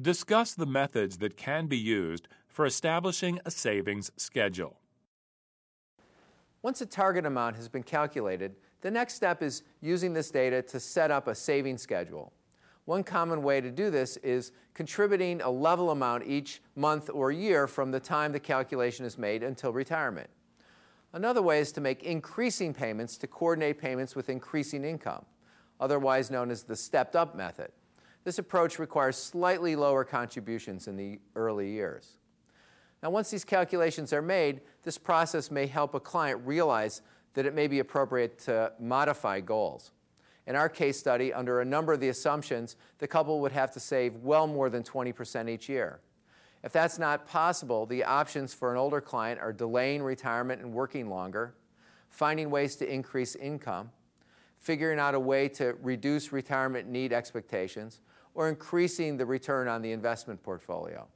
[0.00, 4.78] Discuss the methods that can be used for establishing a savings schedule.
[6.62, 10.80] Once a target amount has been calculated, the next step is using this data to
[10.80, 12.32] set up a saving schedule.
[12.84, 17.66] One common way to do this is contributing a level amount each month or year
[17.66, 20.30] from the time the calculation is made until retirement.
[21.12, 25.26] Another way is to make increasing payments to coordinate payments with increasing income,
[25.78, 27.72] otherwise known as the stepped up method.
[28.24, 32.18] This approach requires slightly lower contributions in the early years.
[33.02, 37.00] Now, once these calculations are made, this process may help a client realize
[37.34, 39.92] that it may be appropriate to modify goals.
[40.46, 43.80] In our case study, under a number of the assumptions, the couple would have to
[43.80, 46.00] save well more than 20% each year.
[46.62, 51.08] If that's not possible, the options for an older client are delaying retirement and working
[51.08, 51.54] longer,
[52.10, 53.90] finding ways to increase income,
[54.60, 58.00] figuring out a way to reduce retirement need expectations,
[58.34, 61.06] or increasing the return on the investment portfolio.